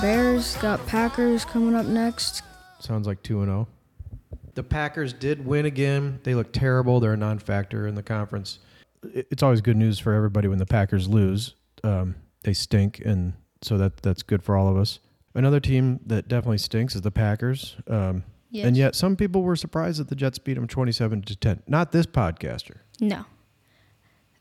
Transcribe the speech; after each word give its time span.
Bears 0.00 0.56
got 0.58 0.84
Packers 0.86 1.44
coming 1.44 1.74
up 1.74 1.86
next. 1.86 2.42
Sounds 2.78 3.06
like 3.06 3.20
2 3.24 3.40
and 3.40 3.48
0. 3.48 3.68
The 4.54 4.62
Packers 4.62 5.12
did 5.12 5.44
win 5.44 5.66
again. 5.66 6.20
They 6.22 6.34
look 6.36 6.52
terrible. 6.52 7.00
They're 7.00 7.14
a 7.14 7.16
non 7.16 7.38
factor 7.40 7.86
in 7.86 7.94
the 7.96 8.02
conference. 8.02 8.60
It's 9.02 9.42
always 9.42 9.60
good 9.60 9.76
news 9.76 9.98
for 9.98 10.12
everybody 10.12 10.46
when 10.46 10.58
the 10.58 10.66
Packers 10.66 11.08
lose. 11.08 11.54
Um, 11.82 12.14
they 12.44 12.52
stink, 12.52 13.00
and 13.04 13.32
so 13.62 13.76
that 13.78 13.96
that's 13.98 14.22
good 14.22 14.42
for 14.42 14.56
all 14.56 14.68
of 14.68 14.76
us. 14.76 15.00
Another 15.34 15.58
team 15.60 15.98
that 16.06 16.28
definitely 16.28 16.58
stinks 16.58 16.94
is 16.94 17.02
the 17.02 17.10
Packers. 17.10 17.76
Um, 17.88 18.24
Yes. 18.50 18.66
And 18.66 18.76
yet, 18.78 18.94
some 18.94 19.14
people 19.14 19.42
were 19.42 19.56
surprised 19.56 20.00
that 20.00 20.08
the 20.08 20.14
Jets 20.16 20.38
beat 20.38 20.54
them 20.54 20.66
27 20.66 21.20
to 21.20 21.36
10. 21.36 21.64
Not 21.66 21.92
this 21.92 22.06
podcaster. 22.06 22.78
No. 22.98 23.26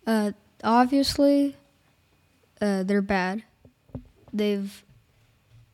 Uh, 0.05 0.31
obviously, 0.63 1.57
uh, 2.61 2.83
they're 2.83 3.01
bad. 3.01 3.43
They've 4.31 4.81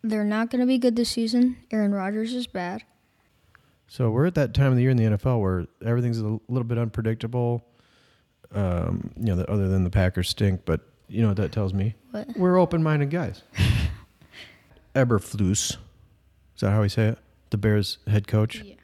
they're 0.03 0.25
not 0.25 0.49
going 0.49 0.59
to 0.59 0.67
be 0.67 0.77
good 0.77 0.95
this 0.95 1.09
season. 1.09 1.57
Aaron 1.71 1.93
Rodgers 1.93 2.33
is 2.33 2.45
bad. 2.45 2.83
So 3.87 4.09
we're 4.09 4.25
at 4.25 4.35
that 4.35 4.53
time 4.53 4.71
of 4.71 4.75
the 4.75 4.81
year 4.81 4.91
in 4.91 4.97
the 4.97 5.03
NFL 5.03 5.41
where 5.41 5.65
everything's 5.85 6.19
a 6.19 6.39
little 6.47 6.63
bit 6.63 6.77
unpredictable. 6.77 7.63
Um, 8.53 9.11
you 9.17 9.25
know, 9.25 9.35
the, 9.35 9.49
other 9.49 9.67
than 9.67 9.83
the 9.83 9.89
Packers 9.89 10.29
stink, 10.29 10.61
but 10.65 10.81
you 11.07 11.21
know 11.21 11.29
what 11.29 11.37
that 11.37 11.51
tells 11.51 11.73
me? 11.73 11.95
What? 12.11 12.27
We're 12.35 12.57
open-minded 12.57 13.09
guys. 13.09 13.43
Eberflus, 14.95 15.71
is 15.71 15.77
that 16.59 16.71
how 16.71 16.81
we 16.81 16.89
say 16.89 17.07
it? 17.07 17.19
The 17.49 17.57
Bears 17.57 17.99
head 18.07 18.27
coach. 18.27 18.61
Yeah. 18.61 18.75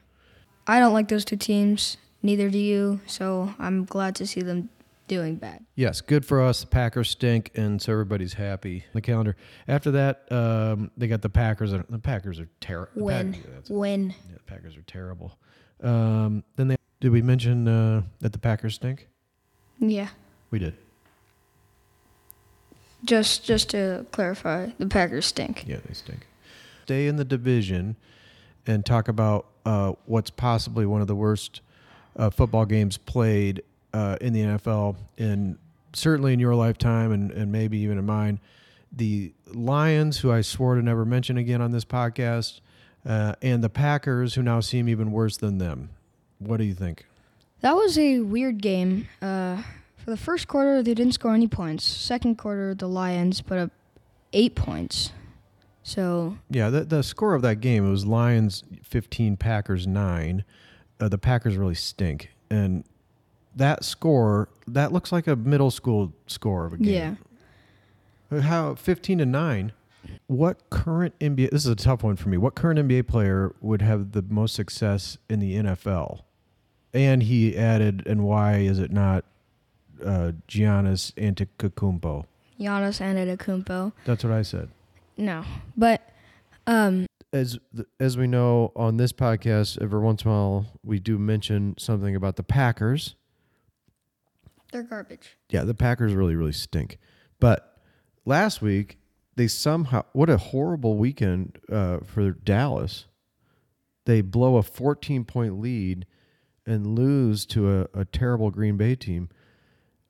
I 0.66 0.80
don't 0.80 0.92
like 0.92 1.08
those 1.08 1.24
two 1.24 1.36
teams. 1.36 1.96
Neither 2.22 2.50
do 2.50 2.58
you. 2.58 3.00
So 3.06 3.54
I'm 3.58 3.84
glad 3.84 4.14
to 4.16 4.26
see 4.26 4.40
them 4.42 4.70
doing 5.10 5.34
bad. 5.34 5.66
Yes, 5.74 6.00
good 6.00 6.24
for 6.24 6.40
us. 6.40 6.60
The 6.60 6.68
Packers 6.68 7.10
stink, 7.10 7.50
and 7.56 7.82
so 7.82 7.90
everybody's 7.90 8.34
happy. 8.34 8.84
The 8.94 9.00
calendar. 9.00 9.34
After 9.66 9.90
that, 9.90 10.30
um, 10.30 10.92
they 10.96 11.08
got 11.08 11.20
the 11.20 11.28
Packers. 11.28 11.72
The 11.72 11.98
Packers 11.98 12.38
are 12.38 12.48
terrible. 12.60 12.92
Win. 12.94 13.36
Win. 13.68 14.14
Yeah, 14.30 14.36
the 14.36 14.42
Packers 14.44 14.76
are 14.76 14.82
terrible. 14.82 15.36
Um, 15.82 16.44
then 16.54 16.68
they 16.68 16.76
did 17.00 17.10
we 17.10 17.22
mention 17.22 17.66
uh, 17.66 18.02
that 18.20 18.32
the 18.32 18.38
Packers 18.38 18.76
stink? 18.76 19.08
Yeah. 19.80 20.08
We 20.52 20.60
did. 20.60 20.76
Just 23.04 23.44
just 23.44 23.70
to 23.70 24.06
clarify, 24.12 24.68
the 24.78 24.86
Packers 24.86 25.26
stink. 25.26 25.64
Yeah, 25.66 25.78
they 25.84 25.94
stink. 25.94 26.28
Stay 26.84 27.08
in 27.08 27.16
the 27.16 27.24
division 27.24 27.96
and 28.64 28.86
talk 28.86 29.08
about 29.08 29.46
uh, 29.66 29.94
what's 30.06 30.30
possibly 30.30 30.86
one 30.86 31.00
of 31.00 31.08
the 31.08 31.16
worst 31.16 31.62
uh, 32.16 32.30
football 32.30 32.64
games 32.64 32.96
played 32.96 33.62
uh, 33.92 34.16
in 34.20 34.32
the 34.32 34.40
NFL, 34.40 34.96
and 35.18 35.58
certainly 35.92 36.32
in 36.32 36.40
your 36.40 36.54
lifetime, 36.54 37.12
and, 37.12 37.30
and 37.30 37.50
maybe 37.50 37.78
even 37.78 37.98
in 37.98 38.06
mine. 38.06 38.40
The 38.92 39.32
Lions, 39.46 40.18
who 40.18 40.32
I 40.32 40.40
swore 40.40 40.74
to 40.74 40.82
never 40.82 41.04
mention 41.04 41.36
again 41.36 41.60
on 41.60 41.70
this 41.70 41.84
podcast, 41.84 42.60
uh, 43.06 43.34
and 43.40 43.62
the 43.62 43.68
Packers, 43.68 44.34
who 44.34 44.42
now 44.42 44.60
seem 44.60 44.88
even 44.88 45.12
worse 45.12 45.36
than 45.36 45.58
them. 45.58 45.90
What 46.38 46.56
do 46.56 46.64
you 46.64 46.74
think? 46.74 47.06
That 47.60 47.74
was 47.74 47.98
a 47.98 48.20
weird 48.20 48.62
game. 48.62 49.08
Uh, 49.20 49.62
for 49.96 50.10
the 50.10 50.16
first 50.16 50.48
quarter, 50.48 50.82
they 50.82 50.94
didn't 50.94 51.12
score 51.12 51.34
any 51.34 51.46
points. 51.46 51.84
Second 51.84 52.36
quarter, 52.36 52.74
the 52.74 52.88
Lions 52.88 53.42
put 53.42 53.58
up 53.58 53.70
eight 54.32 54.54
points. 54.54 55.12
So 55.82 56.38
Yeah, 56.48 56.70
the, 56.70 56.84
the 56.84 57.02
score 57.02 57.34
of 57.34 57.42
that 57.42 57.56
game 57.56 57.86
it 57.86 57.90
was 57.90 58.06
Lions 58.06 58.64
15, 58.82 59.36
Packers 59.36 59.86
9. 59.86 60.44
Uh, 60.98 61.08
the 61.08 61.18
Packers 61.18 61.56
really 61.56 61.74
stink. 61.74 62.30
And 62.50 62.84
that 63.56 63.84
score, 63.84 64.48
that 64.66 64.92
looks 64.92 65.12
like 65.12 65.26
a 65.26 65.36
middle 65.36 65.70
school 65.70 66.12
score 66.26 66.66
of 66.66 66.72
a 66.72 66.76
game. 66.76 67.18
yeah, 68.30 68.40
How 68.40 68.74
15 68.74 69.18
to 69.18 69.26
9. 69.26 69.72
What 70.26 70.70
current 70.70 71.18
NBA 71.18 71.50
This 71.50 71.64
is 71.64 71.70
a 71.70 71.76
tough 71.76 72.02
one 72.02 72.16
for 72.16 72.28
me. 72.28 72.36
What 72.36 72.54
current 72.54 72.78
NBA 72.78 73.06
player 73.06 73.54
would 73.60 73.82
have 73.82 74.12
the 74.12 74.22
most 74.22 74.54
success 74.54 75.18
in 75.28 75.40
the 75.40 75.54
NFL? 75.56 76.20
And 76.94 77.22
he 77.24 77.56
added 77.56 78.04
and 78.06 78.24
why 78.24 78.58
is 78.58 78.78
it 78.78 78.90
not 78.90 79.24
uh 80.04 80.32
Giannis 80.48 81.12
Antetokounmpo? 81.14 82.24
Giannis 82.58 83.00
Antetokounmpo. 83.00 83.92
That's 84.04 84.24
what 84.24 84.32
I 84.32 84.42
said. 84.42 84.70
No, 85.16 85.44
but 85.76 86.08
um, 86.66 87.06
as 87.32 87.58
as 87.98 88.16
we 88.16 88.26
know 88.26 88.72
on 88.74 88.96
this 88.96 89.12
podcast, 89.12 89.80
every 89.82 90.00
once 90.00 90.22
in 90.24 90.30
a 90.30 90.34
while 90.34 90.66
we 90.84 90.98
do 90.98 91.18
mention 91.18 91.74
something 91.78 92.16
about 92.16 92.36
the 92.36 92.42
Packers. 92.42 93.14
They're 94.72 94.82
garbage. 94.82 95.36
Yeah, 95.50 95.64
the 95.64 95.74
Packers 95.74 96.14
really 96.14 96.36
really 96.36 96.52
stink. 96.52 96.98
But 97.38 97.78
last 98.24 98.62
week 98.62 98.98
they 99.36 99.48
somehow 99.48 100.04
what 100.12 100.28
a 100.28 100.36
horrible 100.36 100.96
weekend 100.96 101.58
uh, 101.70 101.98
for 102.04 102.30
Dallas. 102.32 103.06
They 104.04 104.20
blow 104.20 104.56
a 104.56 104.62
14 104.62 105.24
point 105.24 105.60
lead 105.60 106.06
and 106.66 106.86
lose 106.86 107.46
to 107.46 107.80
a, 107.80 108.00
a 108.00 108.04
terrible 108.04 108.50
Green 108.50 108.76
Bay 108.76 108.94
team. 108.94 109.28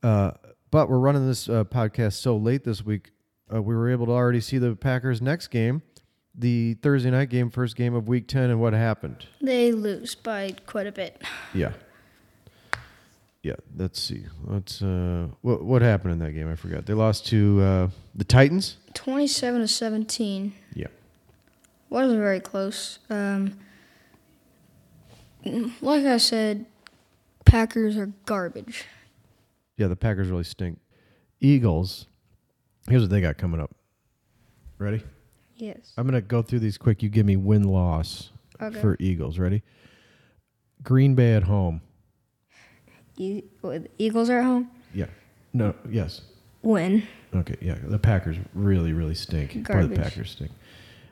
Uh, 0.02 0.32
but 0.70 0.88
we're 0.88 0.98
running 0.98 1.26
this 1.26 1.48
uh, 1.48 1.64
podcast 1.64 2.14
so 2.14 2.36
late 2.36 2.64
this 2.64 2.84
week, 2.84 3.10
uh, 3.52 3.60
we 3.60 3.74
were 3.74 3.90
able 3.90 4.06
to 4.06 4.12
already 4.12 4.40
see 4.40 4.58
the 4.58 4.76
Packers' 4.76 5.20
next 5.20 5.48
game, 5.48 5.82
the 6.34 6.74
Thursday 6.74 7.10
night 7.10 7.28
game, 7.28 7.50
first 7.50 7.76
game 7.76 7.94
of 7.94 8.08
Week 8.08 8.28
10, 8.28 8.50
and 8.50 8.60
what 8.60 8.72
happened. 8.72 9.26
They 9.40 9.72
lose 9.72 10.14
by 10.14 10.54
quite 10.66 10.86
a 10.86 10.92
bit. 10.92 11.22
Yeah. 11.54 11.72
Yeah, 13.42 13.54
let's 13.76 13.98
see. 14.00 14.24
Let's 14.44 14.82
uh 14.82 15.28
what 15.40 15.62
what 15.64 15.80
happened 15.82 16.12
in 16.12 16.18
that 16.18 16.32
game? 16.32 16.50
I 16.50 16.56
forgot. 16.56 16.84
They 16.86 16.92
lost 16.94 17.26
to 17.28 17.60
uh 17.62 17.88
the 18.14 18.24
Titans? 18.24 18.76
Twenty-seven 18.94 19.60
to 19.60 19.68
seventeen. 19.68 20.52
Yeah. 20.74 20.88
wasn't 21.88 22.20
very 22.20 22.40
close. 22.40 22.98
Um, 23.08 23.58
like 25.80 26.04
I 26.04 26.18
said, 26.18 26.66
Packers 27.46 27.96
are 27.96 28.12
garbage. 28.26 28.84
Yeah, 29.78 29.86
the 29.86 29.96
Packers 29.96 30.28
really 30.28 30.44
stink. 30.44 30.78
Eagles. 31.40 32.06
Here's 32.88 33.02
what 33.02 33.10
they 33.10 33.20
got 33.22 33.38
coming 33.38 33.60
up. 33.60 33.70
Ready? 34.78 35.02
Yes. 35.56 35.92
I'm 35.96 36.06
going 36.06 36.20
to 36.20 36.26
go 36.26 36.42
through 36.42 36.58
these 36.60 36.76
quick. 36.76 37.02
You 37.02 37.08
give 37.08 37.24
me 37.26 37.36
win 37.36 37.64
loss 37.64 38.30
Okay. 38.60 38.80
for 38.80 38.96
Eagles. 39.00 39.38
Ready? 39.38 39.62
Green 40.82 41.14
Bay 41.14 41.34
at 41.34 41.44
home. 41.44 41.80
E- 43.20 43.44
Eagles 43.98 44.30
are 44.30 44.38
at 44.38 44.44
home. 44.44 44.70
Yeah. 44.94 45.06
No, 45.52 45.74
yes. 45.88 46.22
Win. 46.62 47.02
Okay, 47.34 47.56
yeah. 47.60 47.76
The 47.82 47.98
Packers 47.98 48.36
really 48.54 48.92
really 48.92 49.14
stink. 49.14 49.68
Or 49.70 49.86
the 49.86 49.96
Packers 49.96 50.30
stink. 50.30 50.50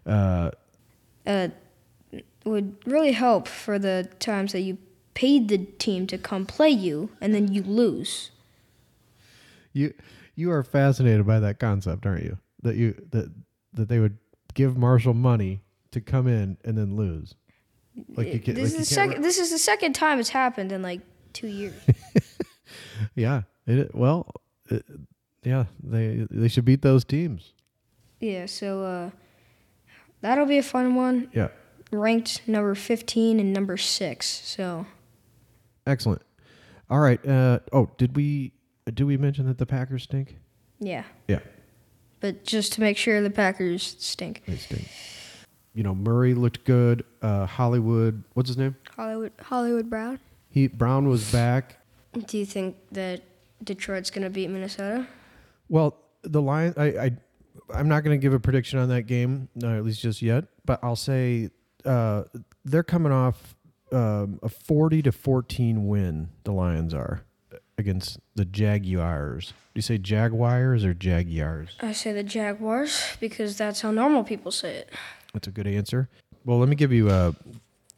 Uh 0.07 0.51
Uh, 1.27 1.49
would 2.45 2.77
really 2.87 3.13
help 3.13 3.47
for 3.47 3.79
the 3.79 4.09
times 4.19 4.53
that 4.53 4.61
you 4.61 4.79
paid 5.13 5.49
the 5.49 5.59
team 5.59 6.07
to 6.07 6.17
come 6.17 6.47
play 6.47 6.71
you 6.71 7.11
and 7.21 7.35
then 7.35 7.53
you 7.53 7.63
lose. 7.63 8.31
You 9.73 9.93
you 10.35 10.51
are 10.51 10.63
fascinated 10.63 11.27
by 11.27 11.41
that 11.41 11.59
concept, 11.59 12.07
aren't 12.07 12.25
you? 12.25 12.39
That 12.63 12.77
you 12.77 12.95
that 13.11 13.31
that 13.75 13.89
they 13.89 13.99
would 13.99 14.17
give 14.55 14.77
Marshall 14.77 15.15
money 15.15 15.61
to 15.91 16.01
come 16.01 16.27
in 16.27 16.57
and 16.65 16.77
then 16.77 16.97
lose. 16.97 17.35
Like 18.17 18.33
you 18.33 18.41
can, 18.41 18.55
this 18.55 18.73
like 18.73 18.81
is 18.81 18.89
the 18.89 18.95
second. 18.95 19.23
This 19.23 19.39
is 19.39 19.51
the 19.51 19.59
second 19.59 19.93
time 19.95 20.21
it's 20.21 20.29
happened 20.31 20.73
in 20.73 20.83
like 20.83 21.01
two 21.33 21.49
years. 21.49 21.75
Yeah. 23.15 23.43
It, 23.67 23.95
well, 23.95 24.31
it, 24.71 24.85
yeah, 25.45 25.65
they 25.83 26.27
they 26.31 26.49
should 26.49 26.65
beat 26.65 26.83
those 26.83 27.05
teams. 27.05 27.53
yeah. 28.21 28.47
So 28.47 28.83
uh, 28.85 29.11
that'll 30.21 30.47
be 30.47 30.59
a 30.59 30.63
fun 30.63 30.95
one. 30.95 31.29
Yeah. 31.33 31.49
Ranked 31.91 32.47
number 32.47 32.75
fifteen 32.75 33.41
and 33.41 33.53
number 33.53 33.77
six. 33.77 34.27
So 34.27 34.87
Excellent. 35.87 36.23
All 36.91 36.99
right. 36.99 37.25
Uh, 37.27 37.61
oh, 37.73 37.89
did 37.97 38.17
we 38.17 38.53
did 38.87 39.05
we 39.05 39.17
mention 39.17 39.47
that 39.47 39.59
the 39.59 39.67
Packers 39.67 40.03
stink? 40.05 40.37
yeah. 40.81 41.05
Yeah, 41.29 41.41
But 42.21 42.45
just 42.45 42.73
to 42.75 42.81
make 42.81 42.97
sure 42.97 43.21
the 43.23 43.31
Packers 43.31 43.97
stink. 43.99 44.43
they 44.47 44.57
stink. 44.57 44.89
You 45.75 45.83
know, 45.85 45.95
Murray 45.95 46.35
looked 46.35 46.65
good. 46.65 47.05
Uh, 47.23 47.47
Hollywood, 47.47 48.25
what's 48.35 48.49
his 48.49 48.57
name? 48.59 48.77
Hollywood 48.97 49.33
Hollywood 49.41 49.89
Brown. 49.89 50.19
He 50.49 50.69
Brown 50.69 51.09
was 51.09 51.31
back. 51.31 51.79
Do 52.27 52.39
you 52.39 52.47
think 52.47 52.77
that 52.93 53.23
Detroit's 53.63 54.11
gonna 54.11 54.31
beat 54.31 54.49
Minnesota? 54.51 55.07
Well, 55.69 55.97
the 56.23 56.41
Lions. 56.41 56.77
I, 56.77 56.87
I 56.87 57.11
I'm 57.75 57.89
not 57.89 58.05
going 58.05 58.19
to 58.19 58.23
give 58.23 58.33
a 58.33 58.41
prediction 58.41 58.79
on 58.79 58.89
that 58.89 59.03
game, 59.03 59.49
uh, 59.63 59.69
at 59.69 59.85
least 59.85 60.01
just 60.01 60.23
yet. 60.23 60.45
But 60.65 60.81
I'll 60.83 60.97
say 60.97 61.51
uh, 61.85 62.25
they're 62.65 62.83
coming 62.83 63.13
off 63.13 63.57
um, 63.93 64.39
a 64.43 64.49
40 64.49 65.03
to 65.03 65.13
14 65.13 65.87
win. 65.87 66.29
The 66.45 66.53
Lions 66.53 66.95
are 66.95 67.23
against 67.77 68.19
the 68.35 68.45
Jaguars. 68.45 69.49
Do 69.49 69.79
you 69.79 69.83
say 69.83 69.99
Jaguars 69.99 70.85
or 70.85 70.95
Jaguars? 70.95 71.77
I 71.81 71.93
say 71.93 72.13
the 72.13 72.23
Jaguars 72.23 73.17
because 73.21 73.57
that's 73.57 73.81
how 73.81 73.91
normal 73.91 74.25
people 74.25 74.51
say 74.51 74.77
it. 74.77 74.91
That's 75.33 75.47
a 75.47 75.51
good 75.51 75.67
answer. 75.67 76.09
Well, 76.45 76.59
let 76.59 76.69
me 76.69 76.77
give 76.77 76.93
you 76.93 77.09
uh, 77.09 77.33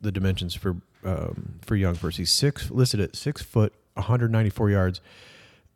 the 0.00 0.12
dimensions 0.12 0.54
for 0.54 0.76
um, 1.04 1.58
for 1.62 1.76
Young 1.76 1.94
first. 1.94 2.18
He's 2.18 2.32
six, 2.32 2.70
listed 2.70 3.00
at 3.00 3.16
six 3.16 3.42
foot, 3.42 3.72
194 3.94 4.70
yards, 4.70 5.00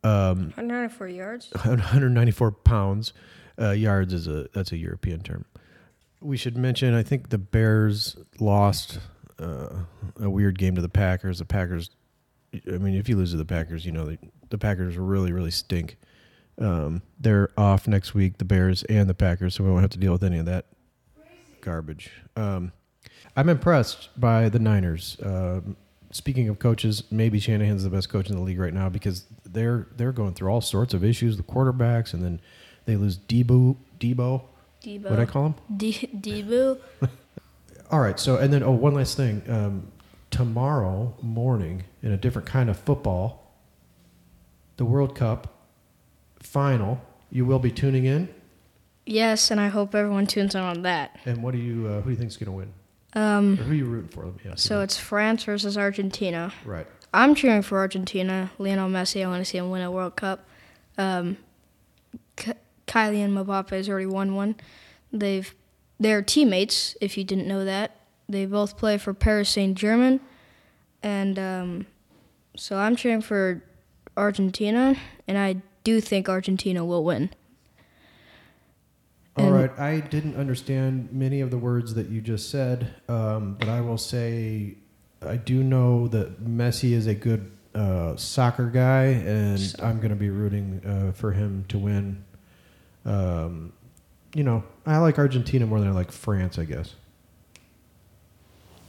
um, 0.03 0.51
194 0.55 1.07
yards. 1.07 1.49
194 1.53 2.51
pounds. 2.51 3.13
Uh, 3.59 3.71
yards 3.71 4.13
is 4.13 4.27
a 4.27 4.47
that's 4.53 4.71
a 4.71 4.77
European 4.77 5.21
term. 5.21 5.45
we 6.21 6.37
should 6.37 6.57
mention. 6.57 6.93
I 6.93 7.03
think 7.03 7.29
the 7.29 7.37
Bears 7.37 8.17
lost 8.39 8.99
uh, 9.39 9.69
a 10.19 10.29
weird 10.29 10.59
game 10.59 10.75
to 10.75 10.81
the 10.81 10.89
Packers. 10.89 11.39
The 11.39 11.45
Packers. 11.45 11.89
I 12.67 12.77
mean, 12.77 12.95
if 12.95 13.09
you 13.09 13.15
lose 13.17 13.31
to 13.31 13.37
the 13.37 13.45
Packers, 13.45 13.85
you 13.85 13.91
know 13.91 14.05
the, 14.05 14.17
the 14.49 14.57
Packers 14.57 14.97
really, 14.97 15.31
really 15.31 15.51
stink. 15.51 15.97
Um, 16.59 17.01
they're 17.19 17.49
off 17.57 17.87
next 17.87 18.13
week, 18.13 18.37
the 18.37 18.45
Bears 18.45 18.83
and 18.83 19.09
the 19.09 19.13
Packers, 19.13 19.55
so 19.55 19.63
we 19.63 19.69
won't 19.69 19.81
have 19.81 19.89
to 19.91 19.97
deal 19.99 20.13
with 20.13 20.23
any 20.23 20.37
of 20.37 20.45
that 20.45 20.65
garbage. 21.61 22.11
Um, 22.37 22.71
I'm 23.35 23.49
impressed 23.49 24.09
by 24.19 24.49
the 24.49 24.59
Niners. 24.59 25.17
Um 25.23 25.77
speaking 26.11 26.47
of 26.47 26.59
coaches, 26.59 27.03
maybe 27.11 27.39
Shanahan's 27.39 27.83
the 27.83 27.89
best 27.89 28.09
coach 28.09 28.29
in 28.29 28.35
the 28.35 28.41
league 28.41 28.59
right 28.59 28.73
now 28.73 28.89
because 28.89 29.25
they're 29.43 29.87
they're 29.97 30.13
going 30.13 30.33
through 30.33 30.49
all 30.49 30.61
sorts 30.61 30.93
of 30.93 31.03
issues. 31.03 31.37
The 31.37 31.43
quarterbacks, 31.43 32.13
and 32.13 32.23
then 32.23 32.39
they 32.85 32.95
lose 32.95 33.17
Deebo. 33.17 33.75
Deebo. 33.99 34.43
Deebo. 34.83 35.09
What 35.09 35.19
I 35.19 35.25
call 35.25 35.47
him? 35.47 35.55
D- 35.75 36.09
Deebo. 36.15 36.79
All 37.91 37.99
right. 37.99 38.19
So, 38.19 38.37
and 38.37 38.53
then, 38.53 38.63
oh, 38.63 38.71
one 38.71 38.93
last 38.93 39.17
thing. 39.17 39.41
Um, 39.47 39.91
tomorrow 40.31 41.15
morning, 41.21 41.83
in 42.03 42.11
a 42.11 42.17
different 42.17 42.47
kind 42.47 42.69
of 42.69 42.77
football, 42.77 43.51
the 44.77 44.85
World 44.85 45.15
Cup 45.15 45.53
final. 46.39 47.01
You 47.31 47.45
will 47.45 47.59
be 47.59 47.71
tuning 47.71 48.05
in. 48.05 48.29
Yes, 49.05 49.51
and 49.51 49.59
I 49.59 49.67
hope 49.67 49.93
everyone 49.93 50.27
tunes 50.27 50.55
in 50.55 50.61
on 50.61 50.83
that. 50.83 51.17
And 51.25 51.43
what 51.43 51.53
do 51.53 51.57
you? 51.57 51.87
Uh, 51.87 51.95
who 52.01 52.03
do 52.03 52.09
you 52.11 52.15
think's 52.15 52.37
going 52.37 52.45
to 52.47 52.51
win? 52.51 52.73
Um, 53.15 53.55
who 53.57 53.71
are 53.71 53.75
you 53.75 53.85
rooting 53.85 54.09
for? 54.09 54.25
Let 54.25 54.43
me 54.43 54.51
ask 54.51 54.59
so 54.67 54.77
that. 54.79 54.83
it's 54.85 54.97
France 54.97 55.43
versus 55.45 55.77
Argentina. 55.77 56.53
right. 56.65 56.87
I'm 57.13 57.33
cheering 57.33 57.61
for 57.61 57.77
Argentina. 57.77 58.51
Lionel 58.57 58.89
Messi. 58.89 59.23
I 59.23 59.27
want 59.29 59.39
to 59.39 59.45
see 59.49 59.57
him 59.57 59.69
win 59.69 59.81
a 59.81 59.89
World 59.89 60.17
Cup. 60.17 60.45
Um, 60.97 61.37
K- 62.35 62.53
Kylian 62.87 63.31
Mbappe 63.33 63.69
has 63.69 63.87
already 63.87 64.05
won 64.05 64.35
one. 64.35 64.55
They've 65.13 65.53
they're 65.97 66.21
teammates. 66.21 66.97
If 66.99 67.17
you 67.17 67.23
didn't 67.23 67.47
know 67.47 67.63
that, 67.63 67.95
they 68.27 68.45
both 68.45 68.75
play 68.77 68.97
for 68.97 69.13
Paris 69.13 69.49
Saint 69.49 69.77
Germain, 69.77 70.19
and 71.01 71.39
um, 71.39 71.85
so 72.57 72.75
I'm 72.77 72.97
cheering 72.97 73.21
for 73.21 73.63
Argentina, 74.17 74.97
and 75.25 75.37
I 75.37 75.61
do 75.85 76.01
think 76.01 76.27
Argentina 76.27 76.83
will 76.83 77.05
win. 77.05 77.29
All 79.37 79.45
And- 79.47 79.55
right. 79.55 79.79
I 79.79 79.99
didn't 79.99 80.35
understand 80.35 81.09
many 81.11 81.41
of 81.41 81.51
the 81.51 81.57
words 81.57 81.93
that 81.95 82.09
you 82.09 82.21
just 82.21 82.49
said, 82.49 82.93
um, 83.09 83.55
but 83.59 83.67
I 83.67 83.81
will 83.81 83.97
say 83.97 84.75
I 85.21 85.35
do 85.37 85.63
know 85.63 86.07
that 86.09 86.43
Messi 86.45 86.91
is 86.91 87.07
a 87.07 87.15
good 87.15 87.51
uh, 87.73 88.15
soccer 88.15 88.69
guy, 88.69 89.05
and 89.05 89.75
I'm 89.81 89.97
going 89.97 90.11
to 90.11 90.15
be 90.15 90.29
rooting 90.29 90.81
uh, 90.85 91.11
for 91.11 91.31
him 91.33 91.65
to 91.69 91.77
win. 91.77 92.23
Um, 93.05 93.73
you 94.33 94.43
know, 94.43 94.63
I 94.85 94.97
like 94.99 95.17
Argentina 95.19 95.65
more 95.65 95.79
than 95.79 95.89
I 95.89 95.91
like 95.91 96.11
France, 96.11 96.57
I 96.57 96.63
guess. 96.65 96.93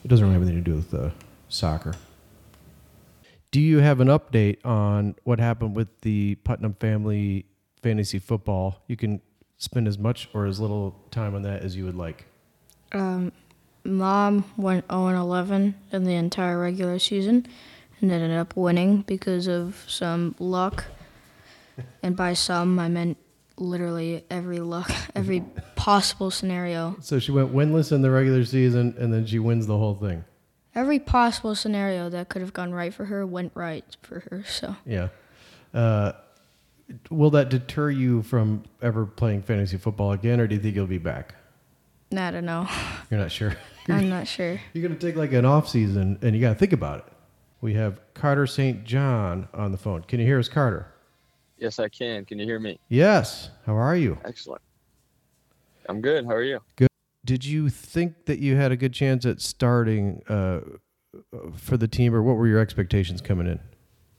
It 0.04 0.08
doesn't 0.08 0.24
really 0.24 0.34
have 0.34 0.42
anything 0.42 0.62
to 0.62 0.70
do 0.70 0.76
with 0.76 0.94
uh, 0.94 1.10
soccer. 1.48 1.94
Do 3.50 3.60
you 3.60 3.78
have 3.78 4.00
an 4.00 4.08
update 4.08 4.64
on 4.64 5.16
what 5.24 5.40
happened 5.40 5.74
with 5.74 6.00
the 6.02 6.36
Putnam 6.44 6.74
family 6.74 7.46
fantasy 7.82 8.18
football? 8.20 8.82
You 8.86 8.96
can 8.96 9.20
spend 9.58 9.88
as 9.88 9.98
much 9.98 10.28
or 10.34 10.46
as 10.46 10.60
little 10.60 10.94
time 11.10 11.34
on 11.34 11.42
that 11.42 11.62
as 11.62 11.76
you 11.76 11.84
would 11.84 11.96
like. 11.96 12.26
Um, 12.92 13.32
Mom 13.84 14.44
went 14.56 14.84
0 14.90 15.08
11 15.08 15.74
in 15.92 16.04
the 16.04 16.14
entire 16.14 16.58
regular 16.58 16.98
season 16.98 17.46
and 18.00 18.10
ended 18.10 18.32
up 18.32 18.56
winning 18.56 19.02
because 19.02 19.46
of 19.46 19.84
some 19.86 20.34
luck. 20.38 20.84
And 22.02 22.16
by 22.16 22.32
some, 22.32 22.78
I 22.78 22.88
meant 22.88 23.18
literally 23.58 24.24
every 24.30 24.60
luck, 24.60 24.90
every 25.14 25.40
possible 25.76 26.30
scenario. 26.30 26.96
So 27.02 27.18
she 27.18 27.32
went 27.32 27.52
winless 27.52 27.92
in 27.92 28.00
the 28.00 28.10
regular 28.10 28.46
season, 28.46 28.94
and 28.98 29.12
then 29.12 29.26
she 29.26 29.38
wins 29.38 29.66
the 29.66 29.76
whole 29.76 29.94
thing. 29.94 30.24
Every 30.74 30.98
possible 30.98 31.54
scenario 31.54 32.08
that 32.08 32.30
could 32.30 32.40
have 32.40 32.54
gone 32.54 32.72
right 32.72 32.94
for 32.94 33.04
her 33.04 33.26
went 33.26 33.52
right 33.54 33.84
for 34.00 34.20
her. 34.20 34.44
So 34.48 34.76
Yeah. 34.86 35.08
Uh, 35.74 36.12
will 37.10 37.30
that 37.30 37.48
deter 37.48 37.90
you 37.90 38.22
from 38.22 38.64
ever 38.82 39.06
playing 39.06 39.42
fantasy 39.42 39.76
football 39.76 40.12
again, 40.12 40.40
or 40.40 40.46
do 40.46 40.54
you 40.54 40.60
think 40.60 40.74
you'll 40.74 40.86
be 40.86 40.98
back? 40.98 41.34
I 42.12 42.30
don't 42.30 42.44
know. 42.44 42.68
You're 43.10 43.20
not 43.20 43.32
sure. 43.32 43.56
I'm 43.88 44.08
not 44.08 44.26
sure. 44.26 44.60
You're 44.72 44.86
gonna 44.86 44.98
take 44.98 45.16
like 45.16 45.32
an 45.32 45.44
off 45.44 45.68
season, 45.68 46.18
and 46.22 46.34
you 46.34 46.40
gotta 46.40 46.58
think 46.58 46.72
about 46.72 46.98
it. 46.98 47.12
We 47.60 47.74
have 47.74 48.00
Carter 48.14 48.46
St. 48.46 48.84
John 48.84 49.48
on 49.54 49.72
the 49.72 49.78
phone. 49.78 50.02
Can 50.02 50.20
you 50.20 50.26
hear 50.26 50.38
us, 50.38 50.48
Carter? 50.48 50.92
Yes, 51.58 51.78
I 51.78 51.88
can. 51.88 52.24
Can 52.24 52.38
you 52.38 52.44
hear 52.44 52.60
me? 52.60 52.78
Yes. 52.88 53.50
How 53.64 53.76
are 53.76 53.96
you? 53.96 54.18
Excellent. 54.24 54.60
I'm 55.88 56.00
good. 56.00 56.26
How 56.26 56.32
are 56.32 56.42
you? 56.42 56.60
Good. 56.76 56.88
Did 57.24 57.44
you 57.44 57.70
think 57.70 58.26
that 58.26 58.38
you 58.40 58.56
had 58.56 58.72
a 58.72 58.76
good 58.76 58.92
chance 58.92 59.24
at 59.24 59.40
starting 59.40 60.22
uh, 60.28 60.60
for 61.56 61.76
the 61.76 61.88
team, 61.88 62.14
or 62.14 62.22
what 62.22 62.36
were 62.36 62.46
your 62.46 62.60
expectations 62.60 63.20
coming 63.20 63.46
in? 63.46 63.60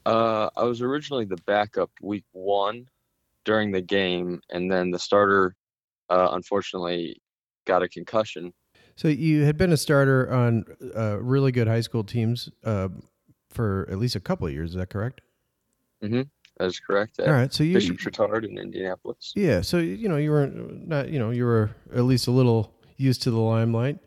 Uh, 0.07 0.49
I 0.55 0.63
was 0.63 0.81
originally 0.81 1.25
the 1.25 1.37
backup 1.45 1.91
week 2.01 2.23
one 2.31 2.87
during 3.43 3.71
the 3.71 3.81
game, 3.81 4.41
and 4.49 4.71
then 4.71 4.89
the 4.89 4.99
starter, 4.99 5.53
uh, 6.09 6.29
unfortunately, 6.31 7.21
got 7.65 7.83
a 7.83 7.89
concussion. 7.89 8.53
So 8.95 9.09
you 9.09 9.43
had 9.43 9.57
been 9.57 9.73
a 9.73 9.77
starter 9.77 10.31
on 10.31 10.63
uh, 10.95 11.17
really 11.21 11.51
good 11.51 11.67
high 11.67 11.81
school 11.81 12.05
teams 12.05 12.49
uh, 12.63 12.87
for 13.49 13.85
at 13.91 13.99
least 13.99 14.15
a 14.15 14.21
couple 14.21 14.47
of 14.47 14.53
years. 14.53 14.71
Is 14.71 14.75
that 14.77 14.89
correct? 14.89 15.19
Mm-hmm. 16.01 16.21
That 16.57 16.65
is 16.65 16.79
correct. 16.79 17.19
All 17.19 17.31
right. 17.31 17.53
So 17.53 17.63
you, 17.63 17.73
Bishop 17.73 17.97
Chatard 17.97 18.45
in 18.45 18.57
Indianapolis. 18.57 19.33
yeah. 19.35 19.61
So 19.61 19.77
you 19.77 20.07
know 20.07 20.17
you 20.17 20.31
were 20.31 20.47
not 20.47 21.09
you 21.09 21.19
know 21.19 21.31
you 21.31 21.43
were 21.45 21.71
at 21.93 22.03
least 22.03 22.27
a 22.27 22.31
little 22.31 22.73
used 22.95 23.23
to 23.23 23.31
the 23.31 23.39
limelight, 23.39 23.99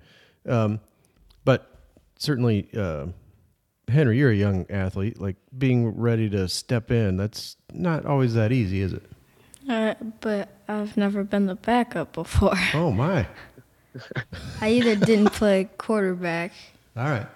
um, 0.49 0.81
but 1.45 1.71
certainly 2.19 2.69
uh, 2.77 3.07
Henry, 3.91 4.19
you're 4.19 4.31
a 4.31 4.35
young 4.37 4.67
athlete. 4.71 5.21
Like 5.21 5.37
being 5.57 5.99
ready 5.99 6.29
to 6.31 6.49
step 6.49 6.91
in, 6.91 7.17
that's 7.17 7.57
not 7.73 8.07
always 8.07 8.35
that 8.35 8.53
easy, 8.53 8.81
is 8.81 8.93
it? 8.93 9.03
Uh, 9.69 9.95
but 10.21 10.49
I've 10.69 10.97
never 10.97 11.23
been 11.23 11.47
the 11.47 11.55
backup 11.55 12.13
before. 12.13 12.55
Oh 12.75 12.91
my! 12.91 13.27
I 14.61 14.71
either 14.71 14.95
didn't 14.97 15.31
play 15.33 15.69
quarterback. 15.77 16.53
All 16.97 17.05
right. 17.05 17.27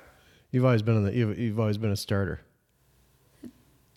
You've 0.53 0.65
always 0.65 0.83
been 0.83 0.97
on 0.97 1.05
the. 1.05 1.13
You've, 1.13 1.39
you've 1.39 1.61
always 1.61 1.79
been 1.79 1.91
a 1.91 1.97
starter. 1.97 2.41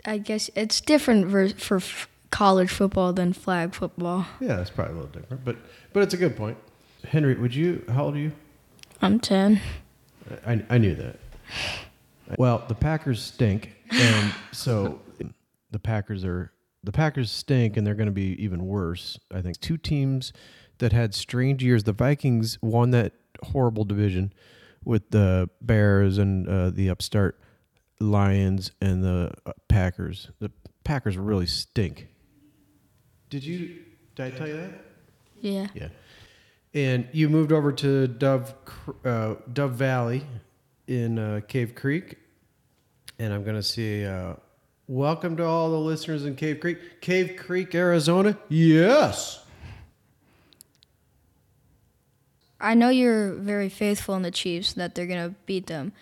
I 0.06 0.18
guess 0.18 0.50
it's 0.56 0.82
different 0.82 1.30
for 1.62 1.76
f- 1.78 2.08
college 2.32 2.70
football 2.72 3.14
than 3.14 3.34
flag 3.34 3.76
football. 3.76 4.26
Yeah, 4.40 4.60
it's 4.62 4.70
probably 4.70 4.94
a 4.94 4.96
little 4.98 5.12
different, 5.12 5.46
but 5.46 5.58
but 5.94 6.04
it's 6.04 6.14
a 6.14 6.18
good 6.18 6.36
point. 6.36 6.58
Henry, 7.08 7.36
would 7.36 7.54
you? 7.54 7.86
How 7.90 8.06
old 8.06 8.16
are 8.16 8.20
you? 8.20 8.32
I'm 9.02 9.20
10. 9.20 9.62
I, 10.46 10.64
I 10.70 10.78
knew 10.80 10.96
that. 10.96 11.20
Well, 12.38 12.64
the 12.68 12.76
Packers 12.76 13.22
stink, 13.22 13.76
and 13.92 14.34
so 14.52 15.00
the 15.72 15.80
Packers 15.80 16.26
are 16.26 16.52
the 16.84 16.92
Packers 16.92 17.32
stink, 17.32 17.78
and 17.78 17.86
they're 17.86 17.96
going 17.96 18.08
to 18.08 18.12
be 18.12 18.42
even 18.44 18.66
worse. 18.66 19.20
I 19.34 19.42
think 19.42 19.60
two 19.60 19.78
teams 19.78 20.34
that 20.80 20.94
had 20.94 21.14
strange 21.14 21.64
years. 21.64 21.84
The 21.84 21.94
Vikings 21.94 22.58
won 22.62 22.92
that 22.92 23.14
horrible 23.44 23.84
division 23.84 24.34
with 24.84 25.10
the 25.10 25.50
Bears 25.62 26.18
and 26.18 26.48
uh, 26.48 26.70
the 26.70 26.90
upstart 26.90 27.40
Lions 28.00 28.72
and 28.82 29.04
the 29.04 29.32
uh, 29.46 29.54
Packers. 29.68 30.30
The 30.40 30.52
Packers 30.84 31.18
really 31.18 31.48
stink. 31.48 32.08
Did 33.30 33.44
you? 33.44 33.80
Did 34.16 34.34
I 34.34 34.38
tell 34.38 34.48
you 34.48 34.58
that? 34.58 34.72
Yeah. 35.40 35.68
Yeah. 35.74 35.90
And 36.74 37.08
you 37.12 37.30
moved 37.30 37.52
over 37.52 37.72
to 37.72 38.08
Dove 38.08 38.54
uh, 39.04 39.36
Dove 39.52 39.74
Valley 39.74 40.26
in 40.88 41.20
uh, 41.20 41.42
Cave 41.48 41.76
Creek, 41.76 42.18
and 43.20 43.34
I'm 43.34 43.44
gonna 43.44 43.64
say, 43.64 44.06
uh, 44.06 44.34
welcome 44.88 45.36
to 45.38 45.46
all 45.46 45.70
the 45.70 45.80
listeners 45.80 46.26
in 46.26 46.36
Cave 46.36 46.60
Creek, 46.60 47.02
Cave 47.02 47.36
Creek, 47.38 47.76
Arizona. 47.76 48.38
Yes. 48.50 49.44
I 52.60 52.74
know 52.74 52.90
you're 52.90 53.34
very 53.34 53.70
faithful 53.70 54.16
in 54.16 54.24
the 54.24 54.32
Chiefs 54.32 54.74
that 54.74 54.96
they're 54.96 55.06
going 55.06 55.30
to 55.30 55.36
beat 55.46 55.68
them. 55.68 55.94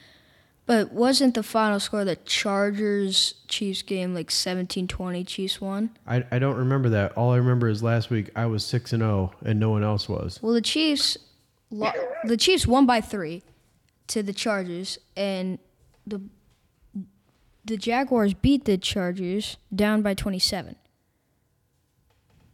But 0.65 0.91
wasn't 0.91 1.35
the 1.35 1.43
final 1.43 1.79
score 1.79 1.99
of 1.99 2.05
the 2.07 2.15
Chargers 2.15 3.35
Chiefs 3.47 3.83
game 3.83 4.15
like 4.15 4.29
17-20 4.29 5.27
Chiefs 5.27 5.61
won? 5.61 5.91
I, 6.07 6.25
I 6.31 6.39
don't 6.39 6.55
remember 6.55 6.89
that. 6.89 7.11
All 7.11 7.33
I 7.33 7.37
remember 7.37 7.67
is 7.67 7.83
last 7.83 8.09
week 8.09 8.31
I 8.35 8.47
was 8.47 8.65
six 8.65 8.91
and 8.91 9.01
zero, 9.01 9.31
and 9.43 9.59
no 9.59 9.69
one 9.69 9.83
else 9.83 10.09
was. 10.09 10.39
Well, 10.41 10.53
the 10.53 10.61
Chiefs 10.61 11.19
lo- 11.69 11.91
the 12.23 12.37
Chiefs 12.37 12.65
won 12.65 12.87
by 12.87 12.99
3 12.99 13.43
to 14.07 14.21
the 14.23 14.33
Chargers 14.33 14.97
and 15.15 15.59
the 16.05 16.21
the 17.65 17.77
Jaguars 17.77 18.35
beat 18.35 18.65
the 18.65 18.77
Chargers 18.77 19.57
down 19.73 20.03
by 20.03 20.13
27. 20.13 20.75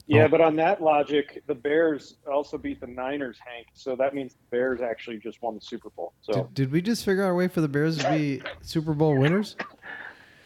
Yeah, 0.08 0.24
Oh. 0.24 0.28
but 0.30 0.40
on 0.42 0.56
that 0.56 0.82
logic, 0.82 1.44
the 1.48 1.56
Bears 1.56 2.16
also 2.32 2.58
beat 2.58 2.80
the 2.80 2.88
Niners, 2.88 3.38
Hank. 3.46 3.68
So 3.74 3.96
that 3.98 4.14
means 4.16 4.34
the 4.34 4.56
Bears 4.56 4.80
actually 4.82 5.18
just 5.18 5.42
won 5.42 5.56
the 5.56 5.62
Super 5.62 5.90
Bowl. 5.90 6.14
So, 6.22 6.34
Did, 6.34 6.54
did 6.54 6.72
we 6.72 6.82
just 6.82 7.04
figure 7.04 7.26
out 7.26 7.32
a 7.32 7.34
way 7.34 7.50
for 7.50 7.60
the 7.60 7.68
Bears 7.68 7.98
to 7.98 8.10
be 8.10 8.42
Super 8.62 8.94
Bowl 8.94 9.18
winners? 9.18 9.58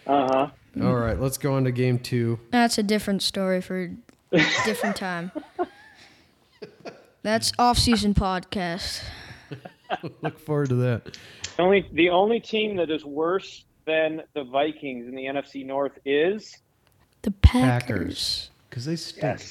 uh 0.08 0.28
huh. 0.28 0.50
All 0.84 0.96
right, 0.96 1.20
let's 1.20 1.38
go 1.38 1.54
on 1.54 1.64
to 1.66 1.72
game 1.72 2.00
two. 2.00 2.40
That's 2.50 2.78
a 2.80 2.84
different 2.84 3.22
story 3.22 3.62
for 3.62 3.92
different 4.66 4.96
time. 4.96 5.32
That's 7.24 7.52
off-season 7.58 8.14
podcast. 8.14 9.02
Look 10.22 10.40
forward 10.40 10.70
to 10.70 10.76
that. 10.76 11.18
The 11.58 11.64
only 11.64 11.90
the 11.94 12.10
only 12.10 12.40
team 12.40 12.76
that 12.78 12.90
is 12.90 13.06
worse 13.06 13.66
than 13.86 14.24
the 14.34 14.44
Vikings 14.44 15.08
in 15.08 15.16
the 15.16 15.24
NFC 15.26 15.66
North 15.66 15.98
is 16.06 16.58
The 17.22 17.32
Packers. 17.32 17.62
Packers. 17.64 18.50
Because 18.70 18.86
they 18.86 18.96
stink. 18.96 19.42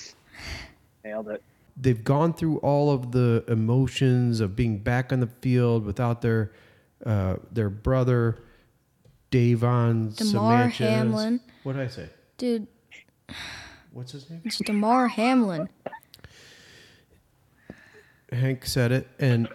nailed 1.04 1.28
it. 1.28 1.42
They've 1.76 2.02
gone 2.04 2.34
through 2.34 2.58
all 2.58 2.90
of 2.92 3.12
the 3.12 3.44
emotions 3.48 4.40
of 4.40 4.54
being 4.54 4.78
back 4.78 5.12
on 5.12 5.20
the 5.20 5.26
field 5.40 5.84
without 5.84 6.20
their 6.22 6.52
uh, 7.06 7.36
their 7.52 7.70
brother, 7.70 8.42
Davon 9.30 10.12
Damar 10.16 10.62
Sanchez. 10.70 10.78
Hamlin. 10.88 11.40
What 11.62 11.74
did 11.74 11.82
I 11.82 11.88
say? 11.88 12.08
Dude, 12.38 12.66
What's 13.92 14.12
his 14.12 14.28
name? 14.30 14.42
it's 14.44 14.58
Damar 14.58 15.08
Hamlin. 15.08 15.68
Hank 18.32 18.66
said 18.66 18.90
it, 18.92 19.08
and 19.18 19.48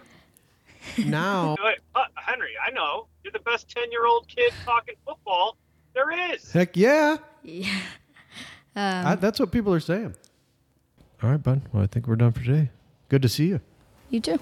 now 0.98 1.56
Wait, 1.64 1.78
uh, 1.94 2.04
Henry, 2.14 2.52
I 2.64 2.70
know 2.70 3.06
you're 3.24 3.32
the 3.32 3.38
best 3.40 3.68
ten-year-old 3.68 4.28
kid 4.28 4.52
talking 4.64 4.94
football 5.06 5.56
there 5.94 6.32
is. 6.32 6.50
heck 6.52 6.76
yeah, 6.76 7.16
Yeah. 7.42 7.80
I, 8.76 9.16
that's 9.16 9.40
what 9.40 9.50
people 9.50 9.74
are 9.74 9.80
saying. 9.80 10.14
All 11.22 11.30
right, 11.30 11.42
bud. 11.42 11.62
Well, 11.72 11.82
I 11.82 11.86
think 11.86 12.06
we're 12.06 12.16
done 12.16 12.32
for 12.32 12.42
today. 12.42 12.70
Good 13.08 13.22
to 13.22 13.28
see 13.28 13.46
you. 13.48 13.60
You 14.08 14.20
too. 14.20 14.38